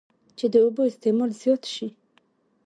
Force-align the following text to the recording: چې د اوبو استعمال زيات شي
چې 0.37 0.45
د 0.53 0.55
اوبو 0.63 0.81
استعمال 0.91 1.31
زيات 1.41 1.63
شي 1.73 1.87